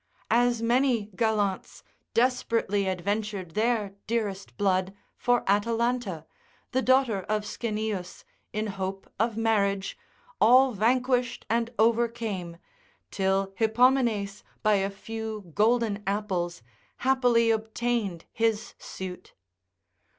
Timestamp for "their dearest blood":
3.51-4.95